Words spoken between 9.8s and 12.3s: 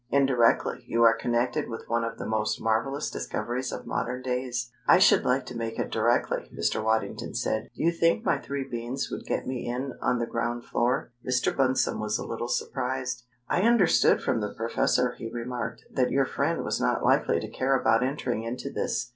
on the ground floor?" Mr. Bunsome was a